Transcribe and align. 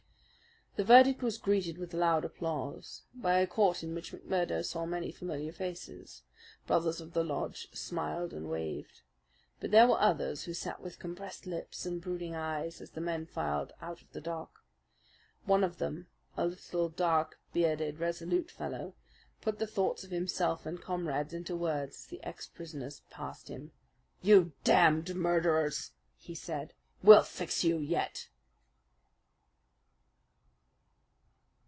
The 0.77 0.85
verdict 0.85 1.21
was 1.21 1.37
greeted 1.37 1.77
with 1.77 1.93
loud 1.93 2.23
applause 2.23 3.01
by 3.13 3.39
a 3.39 3.45
court 3.45 3.83
in 3.83 3.93
which 3.93 4.13
McMurdo 4.13 4.63
saw 4.65 4.85
many 4.85 5.11
familiar 5.11 5.51
faces. 5.51 6.23
Brothers 6.65 7.01
of 7.01 7.11
the 7.11 7.25
lodge 7.25 7.67
smiled 7.73 8.31
and 8.31 8.49
waved. 8.49 9.01
But 9.59 9.71
there 9.71 9.85
were 9.85 9.99
others 9.99 10.43
who 10.43 10.53
sat 10.53 10.79
with 10.79 10.97
compressed 10.97 11.45
lips 11.45 11.85
and 11.85 11.99
brooding 11.99 12.35
eyes 12.35 12.79
as 12.79 12.91
the 12.91 13.01
men 13.01 13.25
filed 13.25 13.73
out 13.81 14.01
of 14.01 14.13
the 14.13 14.21
dock. 14.21 14.63
One 15.43 15.65
of 15.65 15.77
them, 15.77 16.07
a 16.37 16.45
little, 16.45 16.87
dark 16.87 17.37
bearded, 17.51 17.99
resolute 17.99 18.49
fellow, 18.49 18.95
put 19.41 19.59
the 19.59 19.67
thoughts 19.67 20.05
of 20.05 20.11
himself 20.11 20.65
and 20.65 20.81
comrades 20.81 21.33
into 21.33 21.53
words 21.57 21.97
as 21.97 22.05
the 22.05 22.23
ex 22.23 22.47
prisoners 22.47 23.01
passed 23.09 23.49
him. 23.49 23.73
"You 24.21 24.53
damned 24.63 25.13
murderers!" 25.15 25.91
he 26.17 26.33
said. 26.33 26.73
"We'll 27.03 27.23
fix 27.23 27.61
you 27.65 27.77
yet!" 27.79 28.29